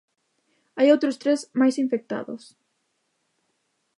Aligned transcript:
Hai 0.77 0.87
outros 0.93 1.19
tres 1.23 1.39
máis 1.59 1.75
infectados. 1.83 2.43